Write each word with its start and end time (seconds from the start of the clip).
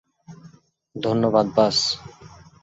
ধন্যবাদ, 0.95 1.47
বাস। 1.55 1.77